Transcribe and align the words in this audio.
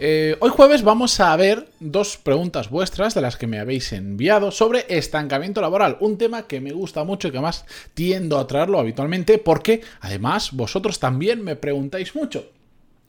Eh, 0.00 0.36
hoy 0.38 0.50
jueves 0.50 0.84
vamos 0.84 1.18
a 1.18 1.34
ver 1.36 1.68
dos 1.80 2.18
preguntas 2.18 2.70
vuestras 2.70 3.14
de 3.14 3.20
las 3.20 3.36
que 3.36 3.48
me 3.48 3.58
habéis 3.58 3.92
enviado 3.92 4.52
sobre 4.52 4.86
estancamiento 4.88 5.60
laboral, 5.60 5.96
un 5.98 6.16
tema 6.16 6.46
que 6.46 6.60
me 6.60 6.70
gusta 6.70 7.02
mucho 7.02 7.26
y 7.26 7.30
que 7.32 7.40
más 7.40 7.64
tiendo 7.94 8.38
a 8.38 8.46
traerlo 8.46 8.78
habitualmente 8.78 9.38
porque 9.38 9.80
además 10.00 10.52
vosotros 10.52 11.00
también 11.00 11.42
me 11.42 11.56
preguntáis 11.56 12.14
mucho. 12.14 12.48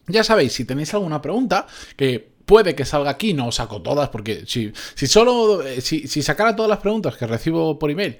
Ya 0.07 0.23
sabéis, 0.23 0.53
si 0.53 0.65
tenéis 0.65 0.91
alguna 0.95 1.21
pregunta 1.21 1.67
que 1.95 2.27
puede 2.47 2.73
que 2.73 2.85
salga 2.85 3.11
aquí, 3.11 3.35
no 3.35 3.49
os 3.49 3.55
saco 3.55 3.83
todas, 3.83 4.09
porque 4.09 4.45
si, 4.47 4.73
solo, 5.05 5.61
eh, 5.61 5.81
si 5.81 6.23
sacara 6.23 6.55
todas 6.55 6.69
las 6.69 6.79
preguntas 6.79 7.15
que 7.15 7.27
recibo 7.27 7.77
por 7.77 7.91
email, 7.91 8.17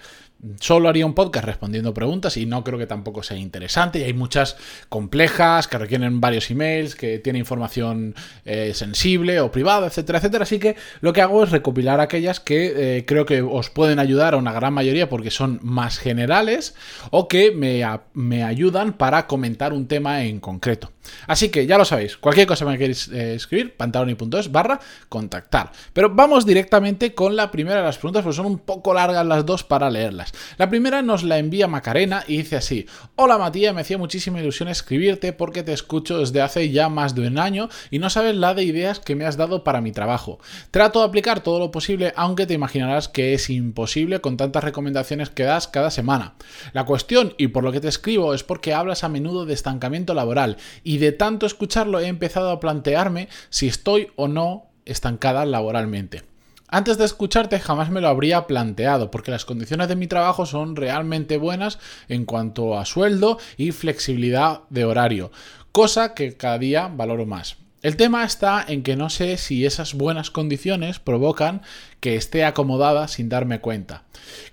solo 0.59 0.87
haría 0.87 1.05
un 1.05 1.13
podcast 1.13 1.45
respondiendo 1.45 1.93
preguntas 1.93 2.37
y 2.37 2.45
no 2.45 2.63
creo 2.63 2.79
que 2.79 2.87
tampoco 2.87 3.23
sea 3.23 3.37
interesante. 3.37 3.99
Y 3.99 4.03
hay 4.03 4.13
muchas 4.13 4.55
complejas 4.87 5.67
que 5.67 5.77
requieren 5.77 6.21
varios 6.21 6.49
emails, 6.49 6.95
que 6.95 7.19
tienen 7.19 7.41
información 7.41 8.15
eh, 8.45 8.73
sensible 8.73 9.41
o 9.41 9.51
privada, 9.51 9.87
etcétera, 9.87 10.19
etcétera. 10.19 10.43
Así 10.43 10.59
que 10.59 10.75
lo 11.01 11.13
que 11.13 11.21
hago 11.21 11.43
es 11.43 11.51
recopilar 11.51 11.99
aquellas 11.99 12.39
que 12.39 12.97
eh, 12.97 13.05
creo 13.05 13.25
que 13.25 13.41
os 13.41 13.69
pueden 13.69 13.99
ayudar 13.99 14.33
a 14.33 14.37
una 14.37 14.53
gran 14.53 14.73
mayoría 14.73 15.09
porque 15.09 15.31
son 15.31 15.59
más 15.61 15.97
generales 15.97 16.75
o 17.11 17.27
que 17.27 17.51
me, 17.51 18.43
ayudan 18.43 18.93
para 18.93 19.27
comentar 19.27 19.73
un 19.73 19.87
tema 19.87 20.23
en 20.23 20.39
concreto. 20.39 20.91
Así 21.27 21.49
que 21.49 21.65
ya 21.65 21.77
lo 21.77 21.85
sabéis, 21.85 22.17
cualquier 22.17 22.45
cosa 22.45 22.65
me 22.65 22.77
queréis 22.77 23.07
eh, 23.07 23.33
escribir, 23.33 23.75
pantaloni.es 23.75 24.51
barra 24.51 24.79
contactar. 25.09 25.71
Pero 25.91 26.09
vamos 26.13 26.45
directamente 26.45 27.13
con 27.13 27.35
la 27.35 27.49
primera 27.49 27.77
de 27.77 27.83
las 27.83 27.97
preguntas, 27.97 28.23
porque 28.23 28.35
son 28.35 28.45
un 28.45 28.59
poco 28.59 28.93
largas 28.93 29.25
las 29.25 29.45
dos 29.45 29.63
para 29.63 29.89
leerlas. 29.89 30.28
La 30.57 30.69
primera 30.69 31.01
nos 31.01 31.23
la 31.23 31.37
envía 31.37 31.67
Macarena 31.67 32.23
y 32.27 32.37
dice 32.37 32.55
así: 32.55 32.85
Hola 33.15 33.37
Matías, 33.37 33.73
me 33.73 33.81
hacía 33.81 33.97
muchísima 33.97 34.39
ilusión 34.39 34.69
escribirte 34.69 35.33
porque 35.33 35.63
te 35.63 35.73
escucho 35.73 36.19
desde 36.19 36.41
hace 36.41 36.69
ya 36.69 36.89
más 36.89 37.15
de 37.15 37.27
un 37.27 37.37
año 37.37 37.69
y 37.91 37.99
no 37.99 38.09
sabes 38.09 38.35
la 38.35 38.53
de 38.53 38.63
ideas 38.63 38.99
que 38.99 39.15
me 39.15 39.25
has 39.25 39.37
dado 39.37 39.63
para 39.63 39.81
mi 39.81 39.91
trabajo. 39.91 40.39
Trato 40.71 40.99
de 40.99 41.05
aplicar 41.05 41.41
todo 41.41 41.59
lo 41.59 41.71
posible, 41.71 42.13
aunque 42.15 42.45
te 42.45 42.53
imaginarás 42.53 43.07
que 43.07 43.33
es 43.33 43.49
imposible 43.49 44.21
con 44.21 44.37
tantas 44.37 44.63
recomendaciones 44.63 45.29
que 45.29 45.43
das 45.43 45.67
cada 45.67 45.91
semana. 45.91 46.35
La 46.73 46.85
cuestión, 46.85 47.33
y 47.37 47.47
por 47.47 47.63
lo 47.63 47.71
que 47.71 47.81
te 47.81 47.87
escribo, 47.87 48.33
es 48.33 48.43
porque 48.43 48.73
hablas 48.73 49.03
a 49.03 49.09
menudo 49.09 49.45
de 49.45 49.53
estancamiento 49.53 50.13
laboral 50.13 50.57
y 50.83 50.97
de 50.97 51.11
tanto 51.11 51.45
escucharlo 51.45 51.99
he 51.99 52.07
empezado 52.07 52.51
a 52.51 52.59
plantearme 52.59 53.29
si 53.49 53.67
estoy 53.67 54.07
o 54.15 54.27
no 54.27 54.71
estancada 54.85 55.45
laboralmente. 55.45 56.28
Antes 56.71 56.99
de 56.99 57.05
escucharte 57.05 57.59
jamás 57.59 57.89
me 57.89 57.99
lo 57.99 58.09
habría 58.09 58.45
planteado, 58.45 59.09
porque 59.09 59.31
las 59.31 59.43
condiciones 59.43 59.87
de 59.87 59.95
mi 59.95 60.05
trabajo 60.05 60.45
son 60.45 60.75
realmente 60.75 61.37
buenas 61.37 61.79
en 62.07 62.25
cuanto 62.25 62.77
a 62.77 62.85
sueldo 62.85 63.39
y 63.57 63.71
flexibilidad 63.71 64.61
de 64.69 64.85
horario, 64.85 65.31
cosa 65.71 66.13
que 66.13 66.37
cada 66.37 66.59
día 66.59 66.87
valoro 66.87 67.25
más. 67.25 67.57
El 67.81 67.95
tema 67.95 68.23
está 68.23 68.63
en 68.67 68.83
que 68.83 68.95
no 68.95 69.09
sé 69.09 69.37
si 69.37 69.65
esas 69.65 69.95
buenas 69.95 70.29
condiciones 70.29 70.99
provocan 70.99 71.63
que 71.99 72.15
esté 72.15 72.45
acomodada 72.45 73.07
sin 73.07 73.29
darme 73.29 73.59
cuenta. 73.59 74.03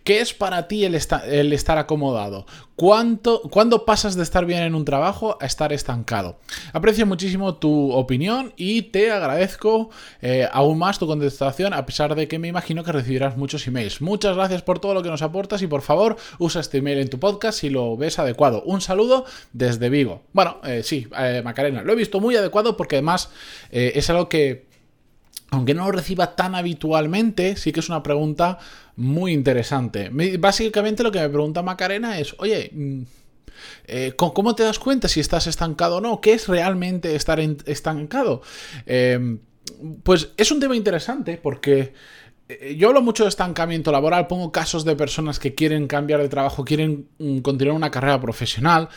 ¿Qué 0.05 0.21
es 0.21 0.33
para 0.35 0.69
ti 0.69 0.85
el, 0.85 0.95
estar 0.95 1.79
acomodado? 1.79 2.47
¿Cuánto, 2.77 3.43
¿Cuándo 3.43 3.85
pasas 3.85 4.17
de 4.17 4.23
estar 4.23 4.45
bien 4.45 4.63
en 4.63 4.75
un 4.75 4.85
trabajo 4.85 5.39
a 5.41 5.47
estar 5.47 5.73
estancado? 5.73 6.39
Aprecio 6.73 7.07
muchísimo 7.07 7.57
tu 7.57 7.93
opinión 7.93 8.53
y 8.57 8.83
te 8.83 9.11
agradezco 9.11 9.91
eh, 10.23 10.49
aún 10.53 10.79
más 10.79 10.99
tu 10.99 11.07
contestación 11.07 11.73
a 11.73 11.87
pesar 11.87 12.15
de 12.15 12.29
que 12.29 12.39
me 12.39 12.49
imagino 12.49 12.85
que 12.85 12.93
recibirás 12.93 13.37
muchos 13.37 13.67
emails. 13.67 14.01
Muchas 14.01 14.37
gracias 14.37 14.63
por 14.63 14.79
todo 14.79 14.95
lo 14.95 15.03
que 15.03 15.09
nos 15.09 15.23
aportas 15.23 15.63
y 15.63 15.67
por 15.67 15.83
favor 15.83 16.17
usa 16.39 16.61
este 16.61 16.79
email 16.79 16.99
en 16.99 17.09
tu 17.09 17.19
podcast 17.19 17.59
si 17.59 17.71
lo 17.71 17.97
ves 17.97 18.19
adecuado. 18.19 18.63
Un 18.65 18.81
saludo 18.81 19.25
desde 19.53 19.89
Vigo. 19.89 20.23
Bueno, 20.33 20.59
eh, 20.65 20.83
sí, 20.85 21.09
eh, 21.19 21.43
Macarena, 21.45 21.83
lo 21.83 21.93
he 21.93 21.97
visto 21.97 22.21
muy 22.21 22.37
adecuado 22.37 22.77
porque 22.77 22.97
además 22.97 23.31
es 23.71 24.09
algo 24.11 24.29
que 24.29 24.66
aunque 25.57 25.75
no 25.75 25.87
lo 25.87 25.93
reciba 25.93 26.37
tan 26.37 26.55
habitualmente, 26.55 27.57
sí 27.57 27.73
que 27.73 27.81
es 27.81 27.89
una 27.89 28.03
pregunta 28.03 28.59
muy 28.97 29.33
interesante. 29.33 30.11
Básicamente 30.39 31.03
lo 31.03 31.11
que 31.11 31.21
me 31.21 31.29
pregunta 31.29 31.63
Macarena 31.63 32.19
es, 32.19 32.35
oye, 32.39 32.71
mm, 32.73 33.03
eh, 33.87 34.13
¿cómo 34.17 34.55
te 34.55 34.65
das 34.65 34.79
cuenta 34.79 35.09
si 35.09 35.21
estás 35.21 35.47
estancado 35.47 35.97
o 35.97 36.01
no? 36.01 36.21
¿Qué 36.21 36.35
es 36.35 36.47
realmente 36.47 37.15
estar 37.15 37.41
estancado? 37.41 38.43
Em, 38.85 39.39
pues 40.03 40.31
es 40.37 40.51
un 40.51 40.61
tema 40.61 40.77
interesante 40.77 41.39
porque 41.43 41.95
eh, 42.49 42.77
yo 42.79 42.89
hablo 42.89 43.01
mucho 43.01 43.25
de 43.25 43.31
estancamiento 43.31 43.91
laboral, 43.91 44.27
pongo 44.27 44.53
casos 44.53 44.85
de 44.85 44.95
personas 44.95 45.39
que 45.39 45.55
quieren 45.55 45.87
cambiar 45.87 46.21
de 46.21 46.29
trabajo, 46.29 46.67
quieren 46.67 47.09
mm, 47.19 47.39
continuar 47.39 47.77
una 47.77 47.91
carrera 47.91 48.21
profesional. 48.21 48.91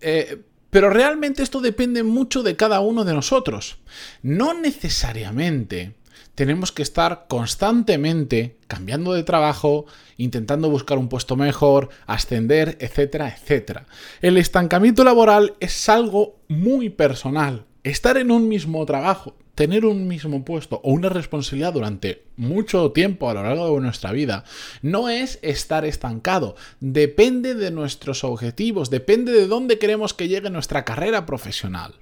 Eh, 0.00 0.38
pero 0.70 0.90
realmente 0.90 1.42
esto 1.42 1.60
depende 1.60 2.02
mucho 2.02 2.42
de 2.42 2.56
cada 2.56 2.80
uno 2.80 3.04
de 3.04 3.14
nosotros. 3.14 3.78
No 4.22 4.54
necesariamente 4.54 5.94
tenemos 6.34 6.72
que 6.72 6.82
estar 6.82 7.26
constantemente 7.28 8.56
cambiando 8.66 9.12
de 9.12 9.24
trabajo, 9.24 9.86
intentando 10.16 10.70
buscar 10.70 10.96
un 10.96 11.08
puesto 11.08 11.36
mejor, 11.36 11.90
ascender, 12.06 12.78
etcétera, 12.80 13.28
etcétera. 13.28 13.86
El 14.22 14.38
estancamiento 14.38 15.04
laboral 15.04 15.54
es 15.60 15.88
algo 15.88 16.40
muy 16.48 16.88
personal. 16.88 17.66
Estar 17.82 18.16
en 18.16 18.30
un 18.30 18.48
mismo 18.48 18.84
trabajo 18.86 19.34
tener 19.60 19.84
un 19.84 20.08
mismo 20.08 20.42
puesto 20.42 20.80
o 20.82 20.92
una 20.92 21.10
responsabilidad 21.10 21.74
durante 21.74 22.24
mucho 22.38 22.92
tiempo 22.92 23.28
a 23.28 23.34
lo 23.34 23.42
largo 23.42 23.74
de 23.74 23.82
nuestra 23.82 24.10
vida 24.10 24.42
no 24.80 25.10
es 25.10 25.38
estar 25.42 25.84
estancado. 25.84 26.56
Depende 26.80 27.54
de 27.54 27.70
nuestros 27.70 28.24
objetivos, 28.24 28.88
depende 28.88 29.32
de 29.32 29.46
dónde 29.46 29.78
queremos 29.78 30.14
que 30.14 30.28
llegue 30.28 30.48
nuestra 30.48 30.86
carrera 30.86 31.26
profesional. 31.26 31.96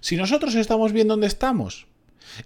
Si 0.00 0.16
nosotros 0.16 0.54
estamos 0.54 0.92
bien 0.92 1.08
donde 1.08 1.26
estamos, 1.26 1.86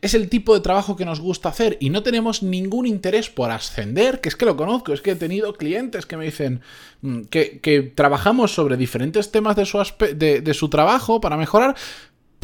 es 0.01 0.15
el 0.15 0.29
tipo 0.29 0.53
de 0.55 0.63
trabajo 0.63 0.97
que 0.97 1.05
nos 1.05 1.21
gusta 1.21 1.51
hacer 1.51 1.77
y 1.79 1.91
no 1.91 2.03
tenemos 2.03 2.43
ningún 2.43 2.87
interés 2.87 3.31
por 3.31 3.53
ascender, 3.53 4.21
que 4.21 4.31
es 4.31 4.35
que 4.35 4.47
lo 4.47 4.57
conozco, 4.57 4.93
es 4.93 5.01
que 5.01 5.13
he 5.13 5.17
tenido 5.17 5.53
clientes 5.55 6.07
que 6.07 6.17
me 6.17 6.25
dicen 6.25 6.61
mm, 7.03 7.21
que, 7.31 7.93
trabajamos 7.95 8.53
sobre 8.53 8.77
diferentes 8.77 9.31
temas 9.31 9.55
de 9.55 9.65
su, 9.65 9.79
de 9.79 10.55
su 10.55 10.69
trabajo 10.71 11.21
para 11.21 11.37
mejorar, 11.37 11.77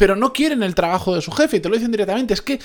pero 0.01 0.15
no 0.15 0.33
quieren 0.33 0.63
el 0.63 0.73
trabajo 0.73 1.13
de 1.13 1.21
su 1.21 1.31
jefe 1.31 1.57
y 1.57 1.59
te 1.59 1.69
lo 1.69 1.75
dicen 1.75 1.91
directamente. 1.91 2.33
Es 2.33 2.41
que, 2.41 2.57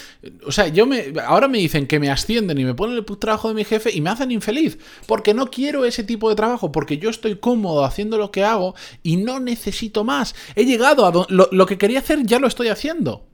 o 0.47 0.51
sea, 0.51 0.69
yo 0.69 0.87
me, 0.87 1.13
ahora 1.27 1.49
me 1.49 1.59
dicen 1.59 1.87
que 1.87 2.01
me 2.01 2.09
ascienden 2.09 2.57
y 2.57 2.65
me 2.65 2.73
ponen 2.73 2.97
el 2.97 3.05
trabajo 3.19 3.49
de 3.49 3.55
mi 3.55 3.63
jefe 3.63 3.95
y 3.95 4.01
me 4.01 4.09
hacen 4.09 4.31
infeliz, 4.31 4.79
porque 5.07 5.35
no 5.35 5.51
quiero 5.51 5.85
ese 5.85 6.03
tipo 6.03 6.31
de 6.31 6.35
trabajo, 6.35 6.73
porque 6.73 6.97
yo 6.97 7.11
estoy 7.11 7.37
cómodo 7.37 7.85
haciendo 7.85 8.17
lo 8.17 8.31
que 8.31 8.43
hago 8.43 8.75
y 9.03 9.19
no 9.19 9.39
necesito 9.39 10.03
más. 10.03 10.35
He 10.55 10.65
llegado 10.65 11.05
a 11.05 11.27
lo 11.29 11.67
que 11.67 11.77
quería 11.77 11.99
hacer, 11.99 12.25
ya 12.25 12.39
lo 12.39 12.47
estoy 12.47 12.69
haciendo. 12.69 13.27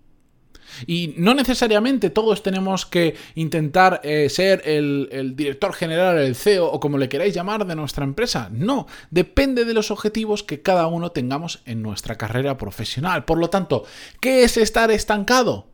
Y 0.86 1.14
no 1.16 1.34
necesariamente 1.34 2.10
todos 2.10 2.42
tenemos 2.42 2.86
que 2.86 3.14
intentar 3.34 4.00
eh, 4.04 4.28
ser 4.28 4.62
el, 4.64 5.34
director 5.36 5.72
general, 5.72 6.18
el 6.18 6.34
CEO 6.34 6.66
o 6.66 6.80
como 6.80 6.98
le 6.98 7.08
queráis 7.08 7.34
llamar 7.34 7.66
de 7.66 7.76
nuestra 7.76 8.04
empresa. 8.04 8.48
No, 8.52 8.86
depende 9.10 9.64
de 9.64 9.74
los 9.74 9.90
objetivos 9.90 10.42
que 10.42 10.62
cada 10.62 10.86
uno 10.86 11.12
tengamos 11.12 11.62
en 11.66 11.82
nuestra 11.82 12.16
carrera 12.16 12.56
profesional. 12.56 13.24
Por 13.24 13.38
lo 13.38 13.50
tanto, 13.50 13.84
¿qué 14.20 14.44
es 14.44 14.56
estar 14.56 14.90
estancado? 14.90 15.68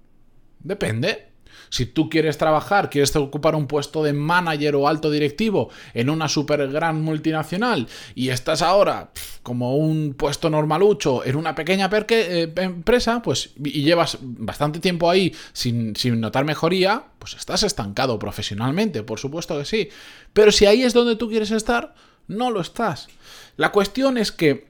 Depende. 0.61 1.28
Si 1.71 1.87
tú 1.87 2.09
quieres 2.09 2.39
trabajar, 2.39 2.91
quieres 2.91 3.15
ocupar 3.17 3.55
un 3.55 3.67
puesto 3.67 4.03
de 4.03 4.13
manager 4.13 4.77
o 4.77 4.89
alto 4.89 5.11
directivo 5.11 5.71
en 5.95 6.11
una 6.11 6.29
super 6.29 6.67
gran 6.69 7.03
multinacional 7.03 7.89
y 8.15 8.31
estás 8.31 8.63
ahora 8.63 9.11
como 9.43 9.77
un 9.77 10.15
puesto 10.15 10.51
normalucho 10.51 11.25
en 11.25 11.37
una 11.37 11.55
pequeña 11.55 11.89
eh, 12.11 12.53
empresa, 12.57 13.23
pues 13.23 13.51
y 13.65 13.83
llevas 13.83 14.19
bastante 14.21 14.81
tiempo 14.81 15.11
ahí 15.11 15.35
sin, 15.53 15.97
sin 15.97 16.21
notar 16.21 16.45
mejoría, 16.45 17.05
pues 17.19 17.35
estás 17.35 17.63
estancado 17.63 18.19
profesionalmente, 18.19 19.03
por 19.03 19.19
supuesto 19.19 19.59
que 19.59 19.65
sí. 19.65 19.89
Pero 20.33 20.53
si 20.53 20.67
ahí 20.67 20.83
es 20.83 20.93
donde 20.93 21.17
tú 21.17 21.29
quieres 21.29 21.51
estar, 21.51 21.95
no 22.27 22.51
lo 22.51 22.61
estás. 22.61 23.09
La 23.57 23.73
cuestión 23.73 24.19
es 24.19 24.33
que 24.33 24.69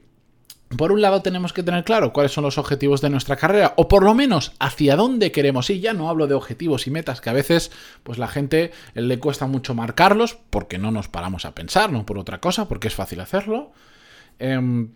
por 0.76 0.92
un 0.92 1.00
lado 1.00 1.22
tenemos 1.22 1.52
que 1.52 1.62
tener 1.62 1.82
claro 1.82 2.12
cuáles 2.12 2.32
son 2.32 2.44
los 2.44 2.58
objetivos 2.58 3.00
de 3.00 3.08
nuestra 3.08 3.36
carrera 3.36 3.72
o 3.76 3.88
por 3.88 4.02
lo 4.02 4.14
menos 4.14 4.52
hacia 4.58 4.96
dónde 4.96 5.32
queremos 5.32 5.70
ir. 5.70 5.80
Ya 5.80 5.94
no 5.94 6.10
hablo 6.10 6.26
de 6.26 6.34
objetivos 6.34 6.86
y 6.86 6.90
metas 6.90 7.22
que 7.22 7.30
a 7.30 7.32
veces 7.32 7.70
pues 8.02 8.18
la 8.18 8.28
gente 8.28 8.72
le 8.94 9.18
cuesta 9.18 9.46
mucho 9.46 9.74
marcarlos 9.74 10.36
porque 10.50 10.76
no 10.78 10.90
nos 10.90 11.08
paramos 11.08 11.46
a 11.46 11.54
pensar, 11.54 11.90
no 11.90 12.04
por 12.04 12.18
otra 12.18 12.40
cosa, 12.40 12.68
porque 12.68 12.88
es 12.88 12.94
fácil 12.94 13.20
hacerlo. 13.20 13.72
Em, 14.38 14.90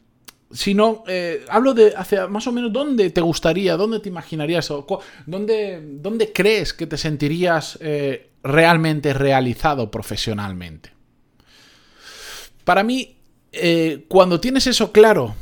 sino 0.50 1.04
eh, 1.06 1.44
hablo 1.48 1.72
de 1.72 1.94
hacia 1.96 2.26
más 2.26 2.46
o 2.46 2.52
menos 2.52 2.70
dónde 2.70 3.08
te 3.08 3.22
gustaría, 3.22 3.78
dónde 3.78 4.00
te 4.00 4.10
imaginarías, 4.10 4.70
o 4.70 4.86
dónde, 5.24 5.80
dónde 5.82 6.32
crees 6.32 6.74
que 6.74 6.86
te 6.86 6.98
sentirías 6.98 7.78
eh, 7.80 8.30
realmente 8.42 9.14
realizado 9.14 9.90
profesionalmente. 9.90 10.92
Para 12.64 12.82
mí, 12.82 13.16
eh, 13.52 14.04
cuando 14.08 14.38
tienes 14.38 14.66
eso 14.66 14.92
claro, 14.92 15.34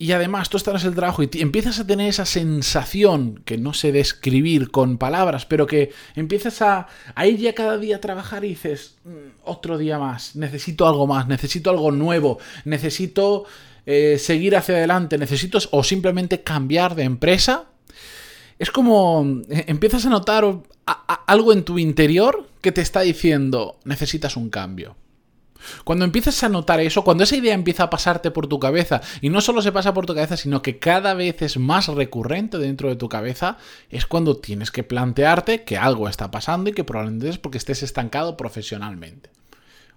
y 0.00 0.12
además 0.12 0.48
tú 0.48 0.56
estás 0.56 0.82
en 0.82 0.90
el 0.90 0.94
trabajo 0.94 1.24
y 1.24 1.28
empiezas 1.40 1.80
a 1.80 1.86
tener 1.86 2.08
esa 2.08 2.24
sensación 2.24 3.42
que 3.44 3.58
no 3.58 3.74
sé 3.74 3.90
describir 3.90 4.70
con 4.70 4.96
palabras, 4.96 5.44
pero 5.44 5.66
que 5.66 5.92
empiezas 6.14 6.62
a, 6.62 6.86
ir 7.26 7.38
ya 7.38 7.52
cada 7.52 7.78
día 7.78 7.96
a 7.96 8.00
trabajar 8.00 8.44
y 8.44 8.50
dices, 8.50 8.94
mm, 9.04 9.40
otro 9.44 9.76
día 9.76 9.98
más, 9.98 10.36
necesito 10.36 10.86
algo 10.86 11.08
más, 11.08 11.26
necesito 11.26 11.70
algo 11.70 11.90
nuevo, 11.90 12.38
necesito 12.64 13.44
eh, 13.86 14.18
seguir 14.20 14.56
hacia 14.56 14.76
adelante, 14.76 15.18
necesito 15.18 15.58
o 15.72 15.82
simplemente 15.82 16.42
cambiar 16.42 16.94
de 16.94 17.02
empresa. 17.02 17.64
Es 18.60 18.70
como 18.70 19.42
eh, 19.50 19.64
empiezas 19.66 20.06
a 20.06 20.10
notar 20.10 20.44
algo 21.26 21.52
en 21.52 21.64
tu 21.64 21.78
interior 21.78 22.48
que 22.60 22.70
te 22.70 22.82
está 22.82 23.00
diciendo, 23.00 23.80
necesitas 23.84 24.36
un 24.36 24.48
cambio. 24.48 24.94
Cuando 25.84 26.04
empiezas 26.04 26.42
a 26.42 26.48
notar 26.48 26.80
eso, 26.80 27.04
cuando 27.04 27.24
esa 27.24 27.36
idea 27.36 27.54
empieza 27.54 27.84
a 27.84 27.90
pasarte 27.90 28.30
por 28.30 28.46
tu 28.46 28.58
cabeza, 28.58 29.00
y 29.20 29.30
no 29.30 29.40
solo 29.40 29.62
se 29.62 29.72
pasa 29.72 29.94
por 29.94 30.06
tu 30.06 30.14
cabeza, 30.14 30.36
sino 30.36 30.62
que 30.62 30.78
cada 30.78 31.14
vez 31.14 31.42
es 31.42 31.58
más 31.58 31.88
recurrente 31.88 32.58
dentro 32.58 32.88
de 32.88 32.96
tu 32.96 33.08
cabeza, 33.08 33.58
es 33.90 34.06
cuando 34.06 34.36
tienes 34.36 34.70
que 34.70 34.82
plantearte 34.82 35.64
que 35.64 35.76
algo 35.76 36.08
está 36.08 36.30
pasando 36.30 36.70
y 36.70 36.72
que 36.72 36.84
probablemente 36.84 37.28
es 37.28 37.38
porque 37.38 37.58
estés 37.58 37.82
estancado 37.82 38.36
profesionalmente. 38.36 39.37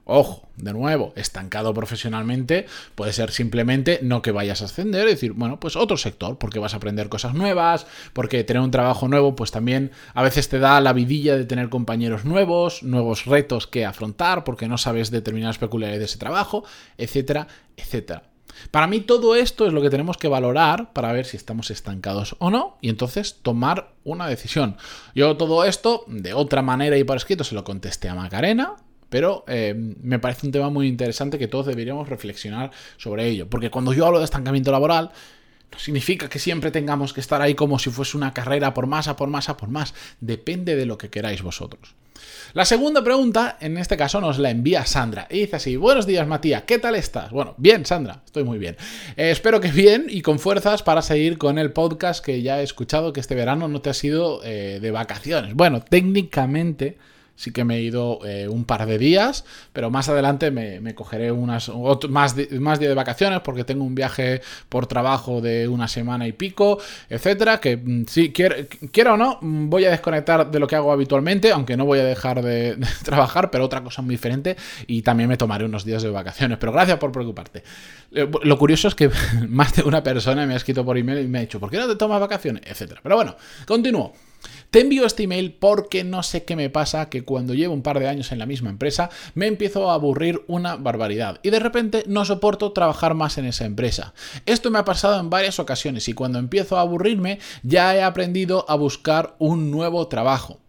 Ojo, 0.06 0.50
de 0.58 0.74
nuevo, 0.74 1.14
estancado 1.16 1.74
profesionalmente 1.74 2.66
puede 2.96 3.14
ser 3.14 3.32
simplemente 3.32 4.00
no 4.02 4.22
que 4.22 4.32
vayas 4.32 4.62
a 4.62 4.66
ascender, 4.66 5.08
es 5.08 5.16
decir, 5.16 5.34
bueno, 5.34 5.60
pues 5.60 5.76
otro 5.76 5.96
sector, 5.96 6.38
porque 6.38 6.60
vas 6.60 6.74
a 6.74 6.78
aprender 6.78 7.08
cosas 7.08 7.36
nuevas, 7.36 7.86
porque 8.14 8.44
tener 8.44 8.62
un 8.62 8.72
trabajo 8.72 9.08
nuevo, 9.08 9.36
pues 9.36 9.52
también 9.52 9.92
a 10.14 10.24
veces 10.24 10.50
te 10.50 10.60
da 10.60 10.82
la 10.82 10.94
vidilla 10.94 11.38
de 11.38 11.46
tener 11.46 11.70
compañeros 11.70 12.26
nuevos, 12.26 12.82
nuevos 12.82 13.26
retos 13.26 13.68
que 13.68 13.86
afrontar, 13.86 14.44
porque 14.44 14.68
no 14.68 14.78
sabes 14.78 15.12
determinadas 15.12 15.60
peculiaridades 15.60 16.00
de 16.00 16.06
ese 16.06 16.18
trabajo, 16.18 16.64
etcétera, 16.98 17.48
etcétera. 17.78 18.24
Para 18.70 18.88
mí 18.88 19.02
todo 19.02 19.36
esto 19.36 19.66
es 19.66 19.74
lo 19.74 19.82
que 19.82 19.90
tenemos 19.90 20.18
que 20.18 20.28
valorar 20.28 20.94
para 20.94 21.12
ver 21.14 21.26
si 21.26 21.38
estamos 21.38 21.72
estancados 21.72 22.36
o 22.40 22.50
no 22.50 22.78
y 22.82 22.90
entonces 22.90 23.40
tomar 23.42 23.94
una 24.04 24.28
decisión. 24.28 24.78
Yo 25.16 25.38
todo 25.38 25.64
esto 25.64 26.04
de 26.08 26.34
otra 26.34 26.62
manera 26.62 26.98
y 26.98 27.04
por 27.04 27.18
escrito 27.18 27.44
se 27.44 27.56
lo 27.56 27.64
contesté 27.64 28.10
a 28.10 28.16
Macarena, 28.16 28.76
pero 29.12 29.44
eh, 29.50 29.76
me 29.76 30.20
parece 30.20 30.46
un 30.46 30.54
tema 30.54 30.70
muy 30.70 30.88
interesante 30.88 31.38
que 31.38 31.50
todos 31.50 31.66
deberíamos 31.66 32.08
reflexionar 32.08 32.72
sobre 32.96 33.28
ello. 33.28 33.50
Porque 33.50 33.70
cuando 33.70 33.92
yo 33.92 34.06
hablo 34.06 34.20
de 34.20 34.26
estancamiento 34.26 34.72
laboral, 34.72 35.12
no 35.70 35.78
significa 35.78 36.30
que 36.30 36.40
siempre 36.40 36.72
tengamos 36.72 37.12
que 37.12 37.20
estar 37.20 37.42
ahí 37.42 37.54
como 37.54 37.78
si 37.78 37.90
fuese 37.90 38.16
una 38.16 38.34
carrera 38.34 38.74
por 38.74 38.88
más, 38.88 39.10
a 39.10 39.18
por 39.18 39.28
más, 39.28 39.50
a 39.50 39.58
por 39.58 39.68
más. 39.68 39.94
Depende 40.22 40.78
de 40.78 40.86
lo 40.86 40.98
que 40.98 41.10
queráis 41.10 41.42
vosotros. 41.42 41.94
La 42.54 42.64
segunda 42.64 43.04
pregunta, 43.04 43.58
en 43.60 43.78
este 43.78 43.98
caso, 43.98 44.22
nos 44.22 44.40
la 44.40 44.50
envía 44.50 44.86
Sandra. 44.86 45.28
Y 45.30 45.40
dice 45.40 45.58
así, 45.58 45.76
buenos 45.76 46.06
días 46.06 46.26
Matías, 46.26 46.64
¿qué 46.64 46.80
tal 46.80 46.96
estás? 46.96 47.32
Bueno, 47.32 47.54
bien 47.58 47.86
Sandra, 47.86 48.22
estoy 48.26 48.46
muy 48.46 48.60
bien. 48.60 48.78
Eh, 49.18 49.32
espero 49.32 49.60
que 49.60 49.74
bien 49.74 50.06
y 50.08 50.22
con 50.22 50.40
fuerzas 50.40 50.84
para 50.84 51.02
seguir 51.02 51.38
con 51.38 51.58
el 51.58 51.74
podcast 51.74 52.24
que 52.24 52.42
ya 52.42 52.62
he 52.62 52.64
escuchado 52.64 53.12
que 53.12 53.20
este 53.20 53.36
verano 53.36 53.68
no 53.68 53.82
te 53.82 53.90
ha 53.90 53.94
sido 53.94 54.40
eh, 54.46 54.80
de 54.82 54.92
vacaciones. 54.92 55.54
Bueno, 55.54 55.82
técnicamente 55.82 56.98
sí 57.42 57.52
que 57.52 57.64
me 57.64 57.78
he 57.78 57.82
ido 57.82 58.20
eh, 58.24 58.48
un 58.48 58.66
par 58.66 58.86
de 58.86 59.00
días, 59.00 59.46
pero 59.74 59.90
más 59.90 60.10
adelante 60.10 60.52
me, 60.52 60.94
cogeré 60.94 61.32
unas 61.32 61.70
más, 62.08 62.36
más 62.52 62.80
días 62.80 62.90
de 62.90 62.94
vacaciones 62.94 63.40
porque 63.40 63.64
tengo 63.64 63.84
un 63.84 63.96
viaje 63.96 64.42
por 64.70 64.86
trabajo 64.86 65.42
de 65.42 65.68
una 65.68 65.88
semana 65.88 66.28
y 66.28 66.34
pico, 66.34 66.78
etcétera, 67.10 67.60
que 67.60 67.78
mm, 67.78 68.06
si 68.06 68.32
quiero, 68.32 68.56
quiero 68.92 69.16
o 69.16 69.18
no, 69.18 69.40
mm, 69.42 69.70
voy 69.70 69.86
a 69.86 69.90
desconectar 69.90 70.52
de 70.52 70.60
lo 70.60 70.68
que 70.68 70.76
hago 70.76 70.92
habitualmente, 70.92 71.52
aunque 71.52 71.76
no 71.76 71.86
voy 71.86 71.98
a 71.98 72.04
dejar 72.04 72.42
de, 72.44 72.78
trabajar, 73.04 73.50
pero 73.50 73.66
otra 73.66 73.82
cosa 73.82 74.04
muy 74.04 74.14
diferente 74.14 74.56
y 74.86 75.02
también 75.02 75.28
me 75.28 75.36
tomaré 75.36 75.66
unos 75.66 75.84
días 75.84 76.04
de 76.04 76.12
vacaciones, 76.12 76.60
pero 76.60 76.72
gracias 76.72 77.00
por 77.00 77.12
preocuparte. 77.12 77.64
Eh, 78.12 78.30
lo 78.44 78.58
curioso 78.60 78.88
es 78.88 78.94
que 78.94 79.10
más 79.50 79.74
de 79.74 79.82
una 79.82 80.04
persona 80.04 80.46
me 80.46 80.54
ha 80.54 80.58
escrito 80.58 80.86
por 80.86 80.96
email 80.96 81.26
y 81.26 81.28
me 81.28 81.40
ha 81.40 81.42
dicho, 81.42 81.60
¿por 81.60 81.72
qué 81.72 81.78
no 81.78 81.88
te 81.88 81.96
tomas 81.96 82.20
vacaciones? 82.20 82.62
etcétera. 82.68 83.00
Pero 83.02 83.16
bueno, 83.16 83.36
continúo. 83.66 84.14
Te 84.70 84.82
envío 84.82 85.06
este 85.06 85.24
email 85.24 85.54
porque 85.54 86.04
no 86.04 86.24
sé 86.24 86.44
qué 86.44 86.56
me 86.56 86.70
pasa 86.70 87.10
que 87.10 87.24
cuando 87.24 87.54
llevo 87.54 87.74
un 87.74 87.82
par 87.82 88.00
de 88.00 88.08
años 88.08 88.32
en 88.32 88.40
la 88.40 88.46
misma 88.46 88.70
empresa 88.70 89.10
me 89.36 89.48
empiezo 89.48 89.90
a 89.90 89.94
aburrir 89.94 90.44
una 90.48 90.76
barbaridad 90.76 91.40
y 91.44 91.50
de 91.50 91.60
repente 91.60 92.04
no 92.08 92.26
soporto 92.26 92.72
trabajar 92.72 93.14
más 93.14 93.38
en 93.38 93.46
esa 93.46 93.66
empresa. 93.66 94.14
Esto 94.46 94.72
me 94.72 94.80
ha 94.80 94.86
pasado 94.86 95.20
en 95.20 95.30
varias 95.30 95.60
ocasiones 95.60 96.08
y 96.08 96.14
cuando 96.14 96.40
empiezo 96.40 96.78
a 96.78 96.82
aburrirme 96.82 97.40
ya 97.64 97.96
he 97.96 98.04
aprendido 98.04 98.66
a 98.70 98.76
buscar 98.76 99.36
un 99.40 99.72
nuevo 99.72 100.08
trabajo. 100.08 100.60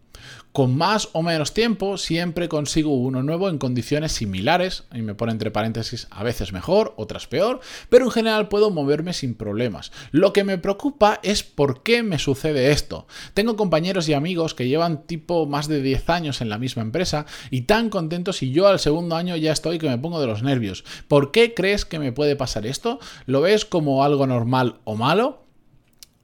Con 0.53 0.77
más 0.77 1.09
o 1.13 1.23
menos 1.23 1.55
tiempo 1.55 1.97
siempre 1.97 2.47
consigo 2.47 2.95
uno 2.95 3.23
nuevo 3.23 3.49
en 3.49 3.57
condiciones 3.57 4.11
similares, 4.11 4.83
y 4.93 5.01
me 5.01 5.15
pone 5.15 5.31
entre 5.31 5.49
paréntesis 5.49 6.05
a 6.11 6.21
veces 6.21 6.53
mejor, 6.53 6.93
otras 6.95 7.25
peor, 7.25 7.59
pero 7.89 8.05
en 8.05 8.11
general 8.11 8.49
puedo 8.49 8.69
moverme 8.69 9.13
sin 9.13 9.33
problemas. 9.33 9.91
Lo 10.11 10.31
que 10.31 10.43
me 10.43 10.59
preocupa 10.59 11.19
es 11.23 11.41
por 11.41 11.81
qué 11.81 12.03
me 12.03 12.19
sucede 12.19 12.69
esto. 12.69 13.07
Tengo 13.33 13.55
compañeros 13.55 14.07
y 14.07 14.13
amigos 14.13 14.53
que 14.53 14.67
llevan 14.67 15.07
tipo 15.07 15.47
más 15.47 15.67
de 15.67 15.81
10 15.81 16.07
años 16.11 16.39
en 16.39 16.49
la 16.49 16.59
misma 16.59 16.83
empresa 16.83 17.25
y 17.49 17.61
tan 17.61 17.89
contentos 17.89 18.43
y 18.43 18.51
yo 18.51 18.67
al 18.67 18.77
segundo 18.77 19.15
año 19.15 19.35
ya 19.35 19.51
estoy 19.51 19.79
que 19.79 19.89
me 19.89 19.97
pongo 19.97 20.21
de 20.21 20.27
los 20.27 20.43
nervios. 20.43 20.83
¿Por 21.07 21.31
qué 21.31 21.55
crees 21.55 21.83
que 21.83 21.97
me 21.97 22.11
puede 22.11 22.35
pasar 22.35 22.67
esto? 22.67 22.99
¿Lo 23.25 23.41
ves 23.41 23.65
como 23.65 24.03
algo 24.03 24.27
normal 24.27 24.75
o 24.83 24.95
malo? 24.95 25.42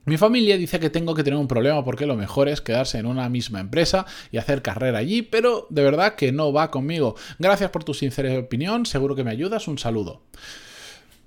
Mi 0.10 0.18
familia 0.18 0.58
dice 0.58 0.80
que 0.80 0.90
tengo 0.90 1.14
que 1.14 1.24
tener 1.24 1.38
un 1.38 1.48
problema 1.48 1.86
porque 1.86 2.08
lo 2.08 2.16
mejor 2.16 2.50
es 2.50 2.62
quedarse 2.62 2.98
en 2.98 3.06
una 3.06 3.30
misma 3.30 3.60
empresa 3.60 4.08
y 4.32 4.38
hacer 4.38 4.64
carrera 4.64 4.98
allí, 4.98 5.22
pero 5.22 5.68
de 5.70 5.84
verdad 5.84 6.16
que 6.16 6.32
no 6.32 6.52
va 6.52 6.72
conmigo. 6.72 7.16
Gracias 7.38 7.70
por 7.70 7.84
tu 7.84 7.94
sincera 7.94 8.40
opinión, 8.40 8.88
seguro 8.88 9.16
que 9.16 9.24
me 9.24 9.30
ayudas, 9.30 9.68
un 9.68 9.78
saludo. 9.78 10.24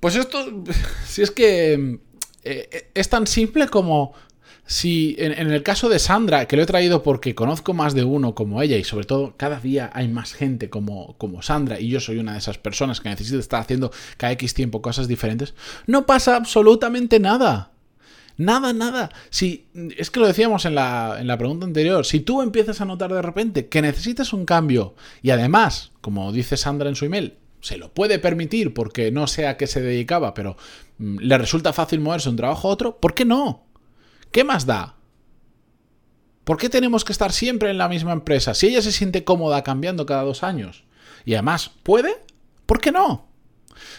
Pues 0.01 0.17
esto, 0.17 0.65
si 1.07 1.23
es 1.23 1.31
que 1.31 2.01
eh, 2.43 2.91
es 2.93 3.09
tan 3.09 3.29
simple 3.29 3.69
como 3.69 4.15
si 4.67 5.15
en, 5.21 5.53
el 5.53 5.63
caso 5.63 5.89
de 5.89 6.01
Sandra, 6.01 6.47
que 6.47 6.57
lo 6.57 6.65
he 6.65 6.67
traído 6.67 7.05
porque 7.05 7.37
conozco 7.37 7.75
más 7.75 7.95
de 7.95 8.03
uno 8.03 8.35
como 8.35 8.63
ella 8.63 8.79
y 8.79 8.83
sobre 8.83 9.07
todo 9.07 9.35
cada 9.37 9.61
día 9.61 9.93
hay 9.95 10.09
más 10.09 10.33
gente 10.33 10.71
como, 10.71 11.17
como 11.19 11.41
Sandra 11.43 11.79
y 11.79 11.89
yo 11.89 12.01
soy 12.01 12.19
una 12.19 12.33
de 12.33 12.39
esas 12.39 12.59
personas 12.59 13.01
que 13.01 13.11
necesita 13.11 13.39
estar 13.39 13.61
haciendo 13.61 13.93
cada 14.17 14.33
X 14.33 14.55
tiempo 14.55 14.83
cosas 14.83 15.07
diferentes, 15.07 15.55
no 15.87 16.05
pasa 16.05 16.35
absolutamente 16.35 17.21
nada. 17.21 17.72
Nada, 18.37 18.73
nada. 18.73 19.11
Si, 19.31 19.67
es 19.97 20.11
que 20.11 20.21
lo 20.21 20.27
decíamos 20.27 20.65
en 20.65 20.75
la, 20.75 21.17
en 21.21 21.27
la 21.27 21.39
pregunta 21.39 21.67
anterior. 21.67 22.07
Si 22.07 22.21
tú 22.21 22.43
empiezas 22.43 22.81
a 22.81 22.85
notar 22.85 23.13
de 23.13 23.23
repente 23.23 23.69
que 23.69 23.83
necesitas 23.83 24.33
un 24.33 24.45
cambio 24.45 24.95
y 25.23 25.31
además, 25.31 25.93
como 26.01 26.33
dice 26.33 26.57
Sandra 26.57 26.89
en 26.89 26.97
su 26.97 27.05
email, 27.05 27.35
se 27.61 27.79
lo 27.79 27.95
puede 27.95 28.19
permitir 28.19 28.75
porque 28.75 29.11
no 29.11 29.27
sé 29.27 29.47
a 29.47 29.57
qué 29.57 29.67
se 29.67 29.81
dedicaba, 29.81 30.35
pero 30.35 30.57
mm, 30.99 31.19
le 31.19 31.39
resulta 31.39 31.73
fácil 31.73 32.01
moverse 32.01 32.27
de 32.27 32.31
un 32.31 32.37
trabajo 32.37 32.69
a 32.69 32.73
otro, 32.73 32.99
¿por 32.99 33.15
qué 33.15 33.25
no? 33.25 33.65
¿Qué 34.31 34.45
más 34.45 34.67
da? 34.67 34.97
¿Por 36.45 36.57
qué 36.57 36.69
tenemos 36.69 37.05
que 37.05 37.13
estar 37.13 37.33
siempre 37.33 37.71
en 37.71 37.79
la 37.79 37.89
misma 37.89 38.13
empresa? 38.13 38.55
Si 38.55 38.67
ella 38.67 38.83
se 38.83 38.91
siente 38.91 39.23
cómoda 39.25 39.63
cambiando 39.63 40.07
cada 40.07 40.25
dos 40.25 40.43
años 40.43 40.85
y 41.25 41.35
además 41.35 41.71
puede, 41.85 42.17
¿por 42.67 42.81
qué 42.81 42.91
no? 42.91 43.29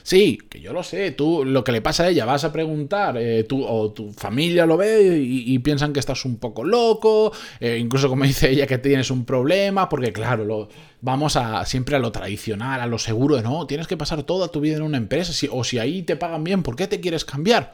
Sí, 0.04 0.40
que 0.50 0.60
yo 0.60 0.74
lo 0.74 0.84
sé, 0.84 1.12
tú 1.12 1.46
lo 1.46 1.64
que 1.64 1.72
le 1.72 1.82
pasa 1.82 2.04
a 2.04 2.10
ella, 2.10 2.26
vas 2.26 2.44
a 2.44 2.52
preguntar, 2.52 3.18
eh, 3.18 3.44
tú, 3.44 3.64
o 3.66 3.92
tu 3.92 4.12
familia 4.12 4.66
lo 4.66 4.78
ve 4.78 5.18
y, 5.18 5.60
piensan 5.60 5.94
que 5.94 6.00
estás 6.00 6.26
un 6.26 6.38
poco 6.38 6.64
loco, 6.64 7.32
eh, 7.60 7.78
incluso 7.80 8.10
como 8.10 8.24
dice 8.26 8.50
ella 8.50 8.68
que 8.68 8.78
tienes 8.78 9.12
un 9.12 9.26
problema, 9.26 9.90
porque 9.90 10.12
claro, 10.12 10.46
lo, 10.46 10.70
vamos 11.02 11.36
a 11.36 11.66
siempre 11.66 11.96
a 11.96 12.00
lo 12.00 12.12
tradicional, 12.12 12.82
a 12.82 12.88
lo 12.88 13.00
seguro, 13.00 13.42
no, 13.42 13.68
tienes 13.68 13.88
que 13.88 13.98
pasar 13.98 14.24
toda 14.24 14.50
tu 14.50 14.60
vida 14.60 14.78
en 14.78 14.84
una 14.84 14.98
empresa, 14.98 15.34
o 15.52 15.64
si 15.64 15.80
ahí 15.80 16.04
te 16.04 16.16
pagan 16.16 16.44
bien, 16.44 16.64
¿por 16.64 16.76
qué 16.76 16.88
te 16.88 17.00
quieres 17.00 17.26
cambiar? 17.26 17.74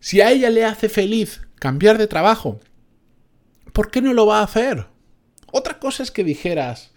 Si 0.00 0.20
a 0.20 0.30
ella 0.30 0.50
le 0.50 0.64
hace 0.64 0.88
feliz 0.88 1.42
cambiar 1.56 1.98
de 1.98 2.06
trabajo, 2.06 2.60
¿por 3.72 3.90
qué 3.90 4.00
no 4.00 4.12
lo 4.12 4.26
va 4.26 4.40
a 4.40 4.44
hacer? 4.44 4.86
Otra 5.50 5.78
cosa 5.78 6.02
es 6.02 6.10
que 6.10 6.24
dijeras, 6.24 6.92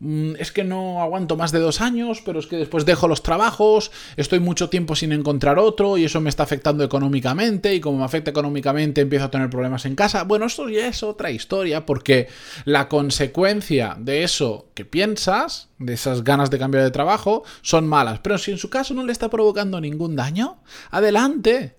es 0.00 0.52
que 0.52 0.64
no 0.64 1.00
aguanto 1.00 1.36
más 1.36 1.52
de 1.52 1.58
dos 1.58 1.80
años, 1.80 2.22
pero 2.24 2.38
es 2.38 2.46
que 2.46 2.56
después 2.56 2.84
dejo 2.84 3.08
los 3.08 3.22
trabajos, 3.22 3.90
estoy 4.16 4.40
mucho 4.40 4.68
tiempo 4.68 4.94
sin 4.94 5.12
encontrar 5.12 5.58
otro 5.58 5.96
y 5.96 6.04
eso 6.04 6.20
me 6.20 6.28
está 6.28 6.42
afectando 6.42 6.84
económicamente 6.84 7.74
y 7.74 7.80
como 7.80 7.98
me 7.98 8.04
afecta 8.04 8.30
económicamente 8.30 9.00
empiezo 9.00 9.26
a 9.26 9.30
tener 9.30 9.48
problemas 9.48 9.86
en 9.86 9.94
casa. 9.94 10.24
Bueno, 10.24 10.46
esto 10.46 10.68
ya 10.68 10.86
es 10.86 11.02
otra 11.02 11.30
historia 11.30 11.86
porque 11.86 12.28
la 12.64 12.88
consecuencia 12.88 13.96
de 13.98 14.22
eso 14.22 14.68
que 14.74 14.84
piensas, 14.84 15.70
de 15.78 15.94
esas 15.94 16.24
ganas 16.24 16.50
de 16.50 16.58
cambiar 16.58 16.84
de 16.84 16.90
trabajo, 16.90 17.44
son 17.62 17.88
malas. 17.88 18.20
Pero 18.20 18.38
si 18.38 18.50
en 18.50 18.58
su 18.58 18.68
caso 18.68 18.92
no 18.94 19.04
le 19.04 19.12
está 19.12 19.30
provocando 19.30 19.80
ningún 19.80 20.16
daño, 20.16 20.62
adelante. 20.90 21.76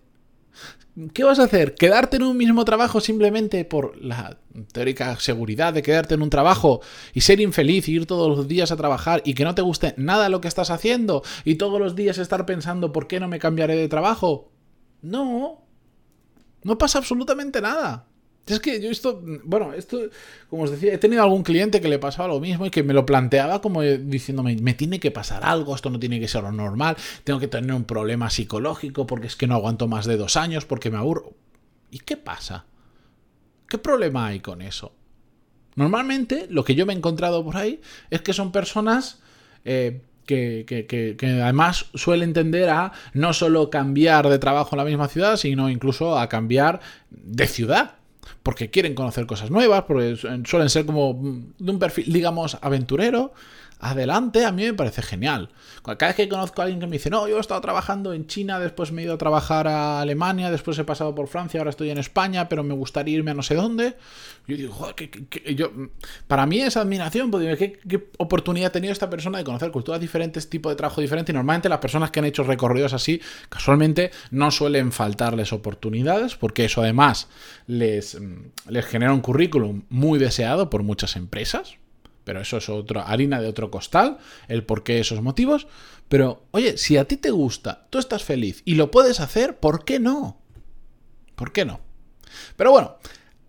¿Qué 1.14 1.24
vas 1.24 1.38
a 1.38 1.44
hacer? 1.44 1.76
¿Quedarte 1.76 2.18
en 2.18 2.24
un 2.24 2.36
mismo 2.36 2.66
trabajo 2.66 3.00
simplemente 3.00 3.64
por 3.66 4.04
la 4.04 4.40
teórica 4.72 5.16
seguridad 5.20 5.72
de 5.72 5.84
quedarte 5.84 6.16
en 6.16 6.24
un 6.24 6.32
trabajo 6.32 6.82
y 7.14 7.22
ser 7.22 7.40
infeliz 7.40 7.88
y 7.88 7.94
ir 7.94 8.08
todos 8.08 8.36
los 8.36 8.48
días 8.48 8.72
a 8.72 8.78
trabajar 8.78 9.22
y 9.24 9.36
que 9.36 9.44
no 9.44 9.54
te 9.54 9.62
guste 9.62 9.94
nada 9.98 10.28
lo 10.28 10.42
que 10.42 10.48
estás 10.48 10.72
haciendo 10.72 11.22
y 11.46 11.56
todos 11.56 11.80
los 11.80 11.96
días 11.96 12.18
estar 12.18 12.48
pensando 12.48 12.92
¿por 12.92 13.06
qué 13.06 13.20
no 13.20 13.28
me 13.28 13.38
cambiaré 13.38 13.76
de 13.76 13.88
trabajo? 13.88 14.50
No, 15.04 15.62
no 16.64 16.78
pasa 16.80 16.98
absolutamente 16.98 17.62
nada. 17.62 18.08
Es 18.48 18.62
que 18.62 18.82
yo 18.82 18.90
esto, 18.90 19.22
bueno, 19.44 19.74
esto, 19.74 20.00
como 20.50 20.64
os 20.64 20.72
decía, 20.72 20.94
he 20.94 20.98
tenido 20.98 21.22
algún 21.22 21.44
cliente 21.44 21.82
que 21.82 21.90
le 21.90 22.00
pasaba 22.00 22.30
lo 22.30 22.40
mismo 22.40 22.66
y 22.66 22.70
que 22.70 22.82
me 22.82 22.94
lo 22.94 23.06
planteaba 23.06 23.62
como 23.62 23.82
diciéndome, 23.82 24.56
me 24.62 24.74
tiene 24.74 25.00
que 25.00 25.12
pasar 25.12 25.44
algo, 25.44 25.76
esto 25.76 25.90
no 25.90 26.00
tiene 26.00 26.20
que 26.20 26.30
ser 26.30 26.44
lo 26.44 26.52
normal, 26.54 26.96
tengo 27.26 27.40
que 27.40 27.50
tener 27.50 27.74
un 27.74 27.84
problema 27.84 28.30
psicológico 28.30 29.06
porque 29.06 29.28
es 29.28 29.36
que 29.36 29.48
no 29.48 29.56
aguanto 29.56 29.88
más 29.88 30.06
de 30.06 30.16
dos 30.16 30.38
años, 30.38 30.66
porque 30.66 30.90
me 30.90 30.98
aburro. 30.98 31.34
¿Y 31.92 32.00
qué 32.00 32.16
pasa? 32.16 32.66
¿Qué 33.68 33.78
problema 33.78 34.28
hay 34.28 34.40
con 34.40 34.62
eso? 34.62 34.94
Normalmente 35.76 36.48
lo 36.50 36.64
que 36.64 36.74
yo 36.74 36.86
me 36.86 36.94
he 36.94 36.98
encontrado 36.98 37.44
por 37.44 37.58
ahí 37.58 37.82
es 38.10 38.22
que 38.22 38.34
son 38.34 38.52
personas 38.52 39.20
eh, 39.66 40.02
que, 40.26 40.66
que, 40.66 41.42
además 41.42 41.88
suelen 41.94 42.34
tender 42.34 42.70
a 42.70 42.94
no 43.14 43.34
solo 43.34 43.70
cambiar 43.70 44.30
de 44.30 44.40
trabajo 44.40 44.70
en 44.74 44.78
la 44.78 44.86
misma 44.86 45.08
ciudad, 45.08 45.38
sino 45.38 45.70
incluso 45.70 46.18
a 46.18 46.30
cambiar 46.30 46.80
de 47.10 47.48
ciudad 47.48 47.97
porque 48.44 48.70
quieren 48.70 48.96
conocer 48.96 49.26
cosas 49.26 49.52
nuevas, 49.52 49.84
porque 49.84 50.16
suelen 50.46 50.70
ser 50.70 50.86
como 50.86 51.14
de 51.58 51.72
un 51.72 51.80
perfil, 51.80 52.12
digamos, 52.12 52.58
aventurero, 52.62 53.34
adelante, 53.80 54.46
a 54.46 54.52
mí 54.52 54.64
me 54.64 54.74
parece 54.74 55.02
genial. 55.02 55.50
Cada 55.84 56.08
vez 56.08 56.16
que 56.16 56.28
conozco 56.28 56.62
a 56.62 56.66
alguien 56.66 56.80
que 56.80 56.88
me 56.88 56.94
dice, 56.94 57.10
no, 57.10 57.28
yo 57.28 57.38
he 57.38 57.40
estado 57.40 57.62
trabajando 57.62 58.14
en 58.14 58.28
China, 58.28 58.60
después 58.60 58.92
me 58.92 59.02
he 59.02 59.06
ido 59.06 59.14
a 59.14 59.18
trabajar 59.18 59.68
a 59.68 60.02
Alemania, 60.02 60.52
después 60.52 60.78
he 60.80 60.84
pasado 60.84 61.16
por 61.16 61.28
Francia, 61.28 61.60
ahora 61.60 61.70
estoy 61.70 61.90
en 61.90 61.98
España, 61.98 62.50
pero 62.50 62.64
me 62.64 62.74
gustaría 62.74 63.16
irme 63.18 63.32
a 63.32 63.34
no 63.34 63.44
sé 63.44 63.56
dónde. 63.56 63.96
Yo 64.48 64.58
digo, 64.58 64.74
Joder, 64.74 64.96
¿qué, 64.96 65.56
yo, 65.56 65.72
para 66.28 66.46
mí 66.46 66.60
es 66.62 66.78
admiración, 66.78 67.32
porque 67.32 67.56
¿qué, 67.58 67.80
¿qué, 67.88 68.10
oportunidad 68.18 68.68
ha 68.68 68.72
tenido 68.72 68.92
esta 68.92 69.10
persona 69.10 69.38
de 69.38 69.44
conocer 69.44 69.72
culturas 69.72 70.02
diferentes, 70.02 70.50
tipo 70.50 70.70
de 70.70 70.76
trabajo 70.76 71.02
diferente. 71.02 71.32
Y 71.32 71.36
normalmente 71.36 71.70
las 71.70 71.80
personas 71.80 72.12
que 72.12 72.20
han 72.20 72.26
hecho 72.26 72.44
recorridos 72.44 72.94
así, 72.94 73.22
casualmente, 73.50 74.12
no 74.32 74.52
suelen 74.52 74.92
faltarles 74.92 75.54
oportunidades, 75.54 76.36
porque 76.36 76.66
eso 76.66 76.82
además 76.82 77.28
les, 77.68 78.18
les 78.68 78.86
genera 78.86 79.14
un 79.14 79.22
currículum 79.22 79.84
muy 79.90 80.20
deseado 80.20 80.70
por 80.70 80.84
muchas 80.84 81.16
empresas 81.16 81.78
pero 82.28 82.42
eso 82.42 82.58
es 82.58 82.68
otra 82.68 83.04
harina 83.04 83.40
de 83.40 83.48
otro 83.48 83.72
costal, 83.72 84.18
el 84.50 84.66
por 84.66 84.84
qué 84.84 85.00
esos 85.00 85.22
motivos. 85.22 85.66
Pero, 86.10 86.44
oye, 86.52 86.78
si 86.78 86.98
a 86.98 87.06
ti 87.06 87.16
te 87.16 87.32
gusta, 87.32 87.88
tú 87.90 88.00
estás 88.00 88.26
feliz 88.26 88.64
y 88.66 88.76
lo 88.76 88.92
puedes 88.92 89.22
hacer, 89.22 89.62
¿por 89.62 89.86
qué 89.86 89.98
no? 90.02 90.38
¿Por 91.36 91.54
qué 91.54 91.64
no? 91.64 91.80
Pero 92.58 92.72
bueno, 92.72 92.98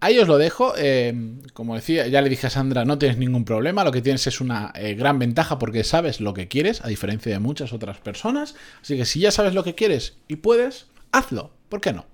Ahí 0.00 0.16
os 0.20 0.28
lo 0.28 0.38
dejo. 0.38 0.74
Eh, 0.76 1.12
como 1.54 1.74
decía, 1.74 2.06
ya 2.06 2.22
le 2.22 2.28
dije 2.28 2.46
a 2.46 2.50
Sandra, 2.50 2.84
no 2.84 2.98
tienes 2.98 3.18
ningún 3.18 3.44
problema. 3.44 3.82
Lo 3.82 3.90
que 3.90 4.00
tienes 4.00 4.28
es 4.28 4.40
una 4.40 4.70
eh, 4.76 4.94
gran 4.94 5.18
ventaja 5.18 5.58
porque 5.58 5.82
sabes 5.82 6.20
lo 6.20 6.34
que 6.34 6.46
quieres, 6.46 6.84
a 6.84 6.86
diferencia 6.86 7.32
de 7.32 7.40
muchas 7.40 7.72
otras 7.72 7.98
personas. 7.98 8.54
Así 8.80 8.96
que 8.96 9.04
si 9.04 9.18
ya 9.18 9.32
sabes 9.32 9.54
lo 9.54 9.64
que 9.64 9.74
quieres 9.74 10.18
y 10.28 10.36
puedes, 10.36 10.86
hazlo. 11.10 11.50
¿Por 11.68 11.80
qué 11.80 11.92
no? 11.92 12.06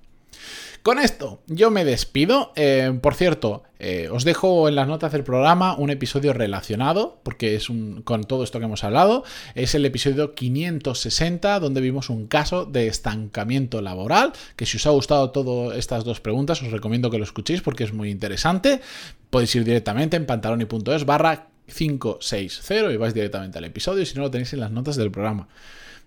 Con 0.82 0.98
esto, 0.98 1.40
yo 1.46 1.70
me 1.70 1.84
despido. 1.84 2.52
Eh, 2.56 2.98
por 3.00 3.14
cierto, 3.14 3.62
eh, 3.78 4.08
os 4.12 4.24
dejo 4.24 4.68
en 4.68 4.74
las 4.74 4.86
notas 4.86 5.12
del 5.12 5.24
programa 5.24 5.74
un 5.76 5.88
episodio 5.88 6.34
relacionado, 6.34 7.20
porque 7.22 7.54
es 7.54 7.70
un, 7.70 8.02
con 8.02 8.24
todo 8.24 8.44
esto 8.44 8.58
que 8.58 8.66
hemos 8.66 8.84
hablado. 8.84 9.24
Es 9.54 9.74
el 9.74 9.86
episodio 9.86 10.34
560, 10.34 11.58
donde 11.60 11.80
vimos 11.80 12.10
un 12.10 12.26
caso 12.26 12.66
de 12.66 12.86
estancamiento 12.86 13.80
laboral. 13.80 14.34
Que 14.56 14.66
si 14.66 14.76
os 14.76 14.86
ha 14.86 14.90
gustado 14.90 15.30
todas 15.30 15.78
estas 15.78 16.04
dos 16.04 16.20
preguntas, 16.20 16.62
os 16.62 16.70
recomiendo 16.70 17.10
que 17.10 17.16
lo 17.18 17.24
escuchéis 17.24 17.62
porque 17.62 17.84
es 17.84 17.94
muy 17.94 18.10
interesante. 18.10 18.82
Podéis 19.30 19.54
ir 19.54 19.64
directamente 19.64 20.18
en 20.18 20.26
pantaloni.es 20.26 21.06
barra 21.06 21.48
560 21.66 22.92
y 22.92 22.96
vais 22.98 23.14
directamente 23.14 23.56
al 23.56 23.64
episodio, 23.64 24.04
si 24.04 24.14
no 24.16 24.22
lo 24.22 24.30
tenéis 24.30 24.52
en 24.52 24.60
las 24.60 24.70
notas 24.70 24.96
del 24.96 25.10
programa. 25.10 25.48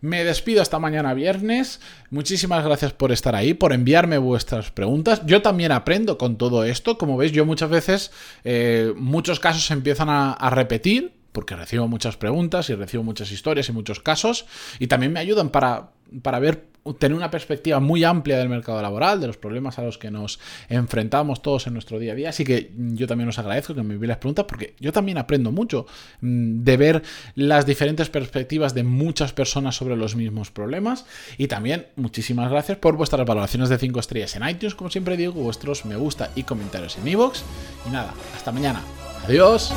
Me 0.02 0.24
despido 0.24 0.62
hasta 0.62 0.80
mañana 0.80 1.14
viernes. 1.14 1.82
Muchísimas 2.12 2.64
gracias 2.64 2.94
por 2.94 3.12
estar 3.12 3.36
ahí, 3.36 3.54
por 3.54 3.74
enviarme 3.74 4.18
vuestras 4.18 4.72
preguntas. 4.72 5.22
Yo 5.26 5.42
también 5.42 5.72
aprendo 5.72 6.18
con 6.18 6.38
todo 6.38 6.64
esto. 6.64 6.98
Como 6.98 7.18
veis, 7.18 7.32
yo 7.32 7.46
muchas 7.46 7.70
veces, 7.70 8.12
eh, 8.44 8.94
muchos 8.96 9.40
casos 9.40 9.70
empiezan 9.72 10.10
a 10.10 10.50
repetir 10.52 11.18
porque 11.38 11.56
recibo 11.56 11.88
muchas 11.88 12.18
preguntas 12.18 12.68
y 12.72 12.74
recibo 12.74 13.04
muchas 13.04 13.32
historias 13.32 13.70
y 13.70 13.72
muchos 13.72 14.00
casos 14.00 14.48
y 14.80 14.88
también 14.88 15.14
me 15.14 15.20
ayudan 15.20 15.50
para, 15.50 15.92
para 16.24 16.40
ver 16.40 16.66
tener 16.96 17.16
una 17.16 17.32
perspectiva 17.32 17.80
muy 17.80 18.04
amplia 18.04 18.38
del 18.38 18.50
mercado 18.50 18.82
laboral, 18.82 19.20
de 19.20 19.28
los 19.28 19.38
problemas 19.38 19.80
a 19.80 19.84
los 19.84 19.98
que 19.98 20.12
nos 20.12 20.40
enfrentamos 20.70 21.42
todos 21.42 21.68
en 21.68 21.74
nuestro 21.74 22.00
día 22.00 22.14
a 22.14 22.16
día. 22.16 22.30
Así 22.30 22.44
que 22.44 22.72
yo 22.76 23.08
también 23.08 23.30
os 23.30 23.40
agradezco 23.40 23.74
que 23.74 23.84
me 23.84 23.96
envíen 23.96 24.10
las 24.10 24.18
preguntas 24.18 24.46
porque 24.48 24.76
yo 24.80 24.92
también 24.92 25.18
aprendo 25.18 25.52
mucho 25.52 25.86
mm, 26.22 26.64
de 26.64 26.78
ver 26.78 27.04
las 27.36 27.66
diferentes 27.66 28.10
perspectivas 28.10 28.74
de 28.74 28.84
muchas 28.84 29.34
personas 29.34 29.76
sobre 29.76 29.96
los 29.96 30.16
mismos 30.16 30.52
problemas. 30.52 31.06
Y 31.38 31.48
también 31.48 31.88
muchísimas 31.96 32.50
gracias 32.50 32.78
por 32.78 32.96
vuestras 32.96 33.26
valoraciones 33.26 33.70
de 33.70 33.78
5 33.78 34.00
estrellas 34.00 34.36
en 34.36 34.48
iTunes, 34.48 34.76
como 34.76 34.90
siempre 34.90 35.18
digo, 35.18 35.34
vuestros 35.34 35.86
me 35.86 35.96
gusta 35.96 36.32
y 36.36 36.44
comentarios 36.44 36.98
en 36.98 37.08
iVoox. 37.08 37.42
Y 37.88 37.92
nada, 37.92 38.14
hasta 38.36 38.52
mañana. 38.52 38.82
Adiós. 39.26 39.74